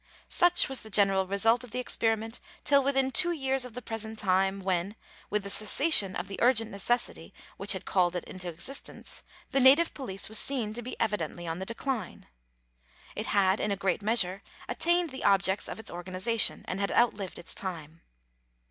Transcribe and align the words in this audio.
Such 0.29 0.67
was 0.67 0.81
the 0.81 0.89
general 0.89 1.27
result 1.27 1.63
of 1.63 1.69
the 1.69 1.77
experiment 1.77 2.39
till 2.63 2.81
within 2.81 3.11
two 3.11 3.31
years 3.31 3.65
of 3.65 3.75
the 3.75 3.83
present 3.83 4.17
time, 4.17 4.61
when, 4.61 4.95
with 5.29 5.43
the 5.43 5.51
cessation 5.51 6.15
of 6.15 6.27
the 6.27 6.39
urgent 6.41 6.71
necessity 6.71 7.35
which 7.57 7.73
had 7.73 7.85
called 7.85 8.15
it 8.15 8.23
into 8.23 8.49
existence, 8.49 9.21
the 9.51 9.59
native 9.59 9.93
police 9.93 10.27
was 10.27 10.39
seen 10.39 10.73
to 10.73 10.81
be 10.81 10.99
evidently 10.99 11.45
on 11.45 11.59
the 11.59 11.67
decline. 11.67 12.25
It 13.15 13.27
had, 13.27 13.59
in 13.59 13.69
a 13.69 13.75
great 13.77 14.01
measure, 14.01 14.41
attained 14.67 15.11
the 15.11 15.23
objects 15.23 15.69
of 15.69 15.77
its 15.77 15.91
organization, 15.91 16.65
and 16.67 16.79
had 16.79 16.91
outlived 16.91 17.37
its 17.37 17.53
time. 17.53 18.01